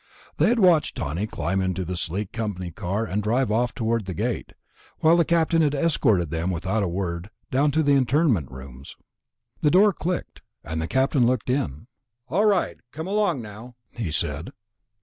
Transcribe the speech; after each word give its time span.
They 0.37 0.47
had 0.47 0.57
watched 0.57 0.97
Tawney 0.97 1.27
climb 1.27 1.61
into 1.61 1.85
the 1.85 1.95
sleek 1.95 2.31
company 2.31 2.71
car 2.71 3.05
and 3.05 3.21
drive 3.21 3.51
off 3.51 3.75
toward 3.75 4.05
the 4.07 4.15
gate, 4.15 4.53
while 4.97 5.15
the 5.15 5.23
Captain 5.23 5.61
had 5.61 5.75
escorted 5.75 6.31
them 6.31 6.49
without 6.49 6.81
a 6.81 6.87
word 6.87 7.29
down 7.51 7.69
to 7.69 7.83
the 7.83 7.93
internment 7.93 8.49
rooms. 8.49 8.95
The 9.61 9.69
door 9.69 9.93
clicked, 9.93 10.41
and 10.63 10.81
the 10.81 10.87
Captain 10.87 11.27
looked 11.27 11.51
in. 11.51 11.85
"All 12.29 12.45
right, 12.45 12.77
come 12.91 13.05
along 13.05 13.43
now," 13.43 13.75
he 13.95 14.09
said. 14.09 14.49